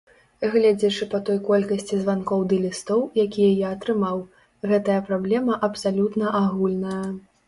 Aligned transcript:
Гледзячы 0.53 1.05
па 1.09 1.17
той 1.25 1.35
колькасці 1.49 1.99
званкоў 2.03 2.39
ды 2.53 2.57
лістоў, 2.63 3.03
якія 3.23 3.49
я 3.59 3.67
атрымаў, 3.77 4.17
гэтая 4.71 4.97
праблема 5.11 5.59
абсалютна 5.69 6.33
агульная. 6.41 7.03